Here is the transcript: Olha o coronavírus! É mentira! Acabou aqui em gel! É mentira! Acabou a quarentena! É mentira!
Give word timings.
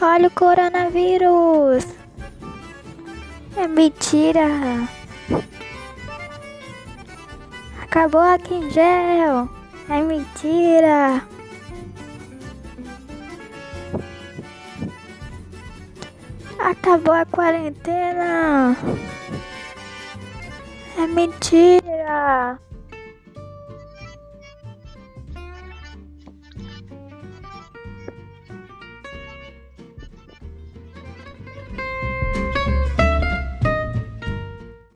Olha 0.00 0.28
o 0.28 0.30
coronavírus! 0.30 1.86
É 3.56 3.66
mentira! 3.68 4.88
Acabou 7.82 8.20
aqui 8.20 8.54
em 8.54 8.70
gel! 8.70 9.48
É 9.88 10.02
mentira! 10.02 11.22
Acabou 16.58 17.14
a 17.14 17.24
quarentena! 17.26 18.76
É 20.98 21.06
mentira! 21.06 22.58